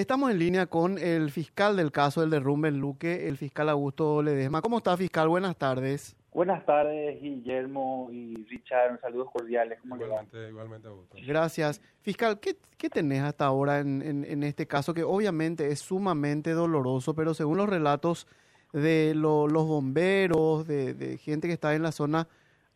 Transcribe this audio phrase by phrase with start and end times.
[0.00, 4.22] Estamos en línea con el fiscal del caso del derrumbe en Luque, el fiscal Augusto
[4.22, 4.62] Ledesma.
[4.62, 5.28] ¿Cómo está, fiscal?
[5.28, 6.16] Buenas tardes.
[6.32, 8.98] Buenas tardes, Guillermo y Richard.
[9.02, 9.78] Saludos cordiales.
[9.82, 11.18] ¿Cómo igualmente, igualmente, Augusto.
[11.26, 11.82] Gracias.
[12.00, 17.14] Fiscal, ¿qué, qué tenés hasta ahora en, en, este caso que obviamente es sumamente doloroso,
[17.14, 18.26] pero según los relatos
[18.72, 22.26] de los bomberos, de, de gente que está en la zona,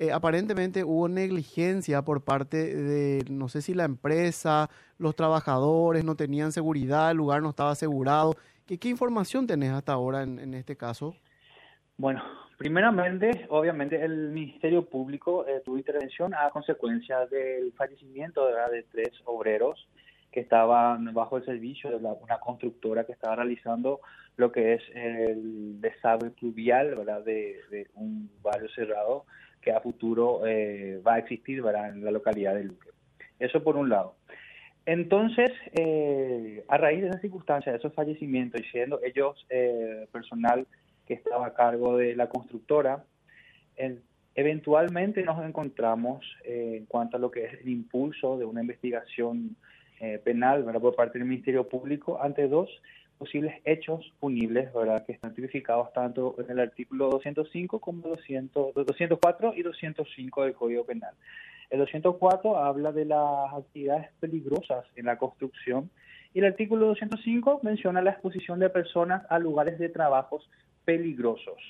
[0.00, 6.14] eh, aparentemente hubo negligencia por parte de, no sé si la empresa, los trabajadores no
[6.14, 8.34] tenían seguridad, el lugar no estaba asegurado.
[8.66, 11.14] ¿Qué, información tenés hasta ahora en, este caso?
[11.98, 12.22] Bueno,
[12.56, 19.86] primeramente, obviamente el Ministerio Público eh, tuvo intervención a consecuencia del fallecimiento de tres obreros
[20.32, 24.00] que estaban bajo el servicio de una constructora que estaba realizando
[24.36, 27.24] lo que es el desagüe pluvial ¿verdad?
[27.24, 29.26] De, un barrio cerrado
[29.60, 32.90] que a futuro eh, va a existir en la localidad de Luque.
[33.38, 34.14] Eso por un lado.
[34.86, 40.66] Entonces, eh, a raíz de esa circunstancia, de esos fallecimientos, y siendo ellos eh, personal
[41.06, 43.04] que estaba a cargo de la constructora,
[44.34, 49.56] eventualmente nos encontramos en cuanto a lo que es el impulso de una investigación
[50.24, 52.70] penal por parte del Ministerio Público ante dos
[53.20, 55.04] posibles hechos punibles, ¿verdad?
[55.04, 60.86] Que están tipificados tanto en el artículo 205 como 200, 204 y 205 del Código
[60.86, 61.12] Penal.
[61.68, 65.90] El 204 habla de las actividades peligrosas en la construcción
[66.32, 70.48] y el artículo 205 menciona la exposición de personas a lugares de trabajos
[70.86, 71.60] peligrosos.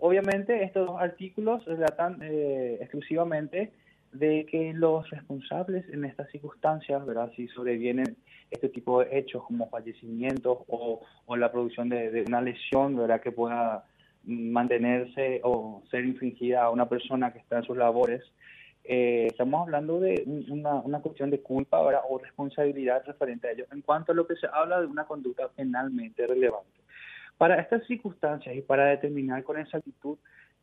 [0.00, 3.72] Obviamente estos dos artículos relatan eh, exclusivamente
[4.12, 7.30] de que los responsables en estas circunstancias, ¿verdad?
[7.36, 8.16] si sobrevienen
[8.50, 13.20] este tipo de hechos como fallecimientos o, o la producción de, una lesión ¿verdad?
[13.20, 13.84] que pueda
[14.24, 18.22] mantenerse o ser infringida a una persona que está en sus labores,
[18.84, 22.02] eh, estamos hablando de una, una cuestión de culpa ¿verdad?
[22.08, 25.48] o responsabilidad referente a ello en cuanto a lo que se habla de una conducta
[25.48, 26.78] penalmente relevante.
[27.36, 30.18] Para estas circunstancias y para determinar con exactitud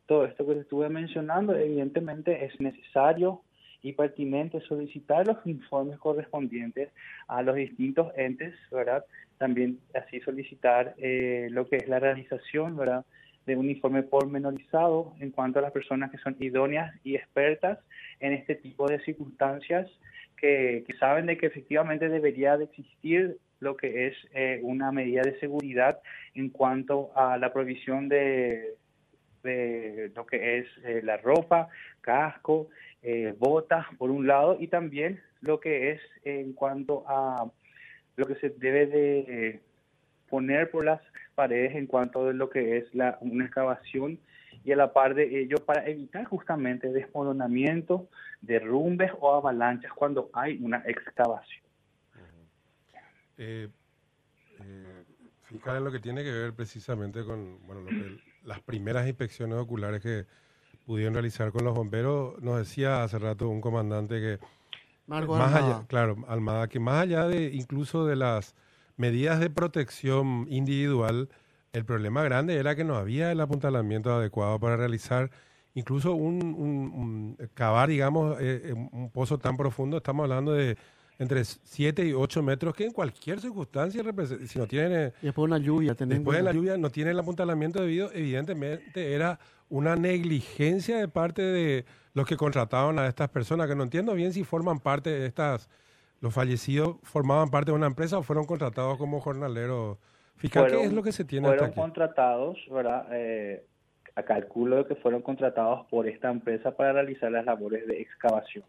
[0.06, 3.42] todo esto que estuve mencionando, evidentemente es necesario
[3.86, 6.90] y pertinente solicitar los informes correspondientes
[7.28, 9.04] a los distintos entes, ¿verdad?
[9.38, 13.04] También así solicitar eh, lo que es la realización, ¿verdad?
[13.46, 17.78] de un informe pormenorizado en cuanto a las personas que son idóneas y expertas
[18.18, 19.88] en este tipo de circunstancias
[20.36, 25.38] que, saben de que efectivamente debería de existir lo que es eh, una medida de
[25.38, 26.00] seguridad
[26.34, 28.74] en cuanto a la provisión de
[29.46, 31.68] de lo que es eh, la ropa,
[32.00, 32.68] casco,
[33.08, 37.48] eh, botas, por un lado, y también lo que es en cuanto a
[38.16, 39.60] lo que se debe de
[40.28, 41.00] poner por las
[41.36, 44.18] paredes en cuanto a lo que es la, una excavación
[44.64, 48.08] y a la par de ello para evitar justamente desmoronamiento,
[48.40, 51.64] derrumbes o avalanchas cuando hay una excavación.
[53.38, 53.68] Eh,
[55.62, 60.26] lo que tiene que ver precisamente con bueno, lo que las primeras inspecciones oculares que
[60.86, 64.38] pudieron realizar con los bomberos, nos decía hace rato un comandante que
[65.06, 68.54] más allá, claro, Almada, que más allá de incluso de las
[68.96, 71.28] medidas de protección individual,
[71.72, 75.30] el problema grande era que no había el apuntalamiento adecuado para realizar
[75.74, 80.76] incluso un, un, cavar, digamos, eh, eh, un pozo tan profundo, estamos hablando de
[81.18, 84.02] entre 7 y 8 metros, que en cualquier circunstancia,
[84.46, 85.12] si no tiene...
[85.22, 89.14] Y después de una lluvia, Después de la lluvia no tiene el apuntalamiento debido, evidentemente
[89.14, 89.38] era
[89.68, 94.32] una negligencia de parte de los que contrataban a estas personas, que no entiendo bien
[94.32, 95.70] si forman parte de estas,
[96.20, 99.98] los fallecidos formaban parte de una empresa o fueron contratados como jornaleros.
[100.36, 103.06] Fiscal, ¿qué es lo que se tiene Fueron contratados, ¿verdad?
[103.12, 103.64] Eh,
[104.14, 108.64] a calculo de que fueron contratados por esta empresa para realizar las labores de excavación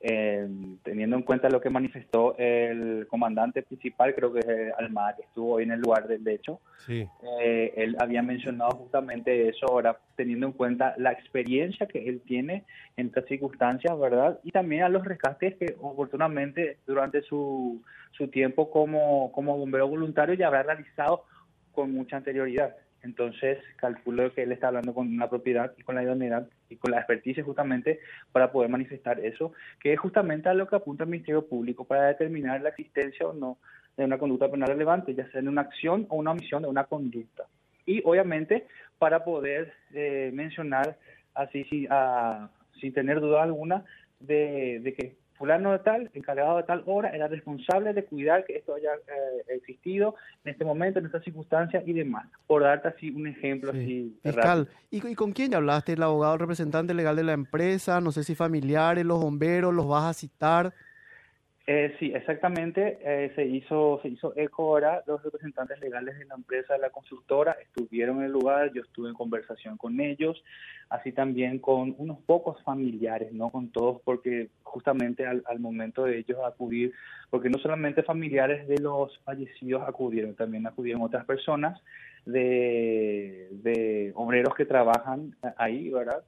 [0.00, 5.54] teniendo en cuenta lo que manifestó el comandante principal, creo que es Almada, que estuvo
[5.54, 10.52] hoy en el lugar del hecho, eh, él había mencionado justamente eso, ahora teniendo en
[10.52, 12.64] cuenta la experiencia que él tiene
[12.96, 14.38] en estas circunstancias, ¿verdad?
[14.44, 17.82] Y también a los rescates que oportunamente durante su,
[18.12, 21.24] su tiempo como, como bombero voluntario ya habrá realizado
[21.72, 22.76] con mucha anterioridad.
[23.06, 26.90] Entonces, calculo que él está hablando con una propiedad y con la idoneidad y con
[26.90, 28.00] la experticia justamente
[28.32, 32.08] para poder manifestar eso, que es justamente a lo que apunta el Ministerio Público para
[32.08, 33.58] determinar la existencia o no
[33.96, 36.84] de una conducta penal relevante, ya sea en una acción o una omisión de una
[36.84, 37.44] conducta.
[37.86, 38.66] Y obviamente
[38.98, 40.98] para poder eh, mencionar
[41.32, 43.84] así sin tener duda alguna
[44.18, 48.74] de que fulano de tal, encargado de tal hora, era responsable de cuidar que esto
[48.74, 52.26] haya eh, existido en este momento, en estas circunstancias y demás.
[52.46, 54.18] Por darte así un ejemplo así.
[54.22, 55.92] Fiscal, ¿Y, con quién hablaste?
[55.92, 58.00] ¿El abogado, el representante legal de la empresa?
[58.00, 60.72] No sé si familiares, los bomberos, los vas a citar.
[61.68, 62.98] Eh, sí, exactamente.
[63.02, 65.02] Eh, se hizo se hizo eco ahora.
[65.06, 68.72] Los representantes legales de la empresa, de la constructora, estuvieron en el lugar.
[68.72, 70.42] Yo estuve en conversación con ellos,
[70.90, 76.18] así también con unos pocos familiares, no con todos, porque justamente al, al momento de
[76.18, 76.92] ellos acudir,
[77.30, 81.82] porque no solamente familiares de los fallecidos acudieron, también acudieron otras personas
[82.26, 86.22] de, de obreros que trabajan ahí, ¿verdad?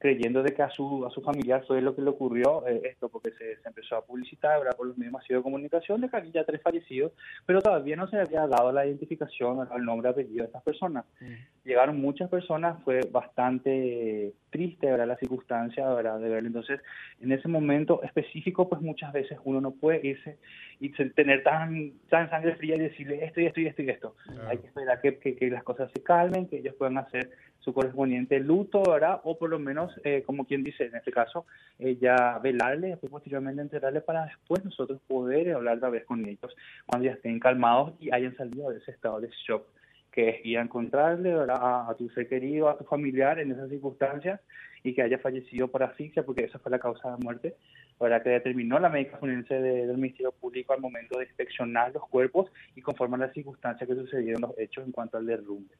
[0.00, 3.10] Creyendo de que a su, a su familiar fue lo que le ocurrió eh, esto,
[3.10, 4.74] porque se, empezó a publicitar ¿verdad?
[4.74, 7.12] por los medios masivos de comunicación de que había ya tres fallecidos,
[7.44, 11.04] pero todavía no se había dado la identificación al nombre apellido de estas personas.
[11.20, 11.34] Mm.
[11.68, 15.06] Llegaron muchas personas, fue bastante triste ¿verdad?
[15.06, 16.20] la circunstancia ¿verdad?
[16.20, 16.48] de verlo.
[16.48, 16.80] Entonces,
[17.20, 20.36] en ese momento específico, pues muchas veces uno no puede irse
[20.80, 24.16] y tener tan, tan sangre fría y decirle esto y esto y esto y esto.
[24.48, 27.30] Hay que esperar que, que, que las cosas se calmen, que ellos puedan hacer
[27.60, 29.20] su correspondiente luto, ¿verdad?
[29.24, 31.46] O por lo menos, eh, como quien dice, en este caso,
[31.78, 36.54] eh, ya velarle, después posteriormente enterarle para después nosotros poder hablar otra vez con ellos
[36.84, 39.66] cuando ya estén calmados y hayan salido de ese estado de shock
[40.12, 41.88] que es ir a encontrarle ¿verdad?
[41.88, 44.40] A, tu ser querido, a tu familiar en esas circunstancias
[44.82, 47.54] y que haya fallecido por asfixia, porque esa fue la causa de muerte,
[48.00, 48.22] ¿verdad?
[48.22, 52.80] que determinó la médica forense del Ministerio Público al momento de inspeccionar los cuerpos y
[52.80, 55.74] conforme a las circunstancias que sucedieron los hechos en cuanto al derrumbe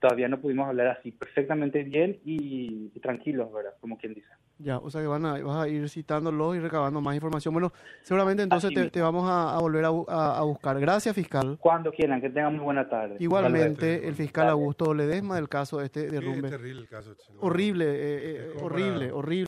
[0.00, 3.74] todavía no pudimos hablar así perfectamente bien y, tranquilos, ¿verdad?
[3.80, 4.28] Como quien dice.
[4.58, 7.54] Ya, o sea que van a, vas a ir citándolos y recabando más información.
[7.54, 7.72] Bueno,
[8.02, 10.80] seguramente entonces te, vamos a, volver a, buscar.
[10.80, 11.58] Gracias, fiscal.
[11.60, 13.16] Cuando quieran, que tengan muy buena tarde.
[13.20, 16.50] Igualmente, el fiscal Augusto Ledesma del caso este derrumbe.
[16.50, 17.14] terrible el caso.
[17.40, 19.46] Horrible, eh, eh, horrible, horrible.